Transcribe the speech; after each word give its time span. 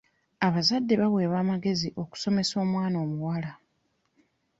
Abazadde 0.47 0.93
baweebwa 1.01 1.37
amagezi 1.45 1.87
okusomesa 2.01 2.53
omwana 2.65 2.97
omuwala. 3.05 3.51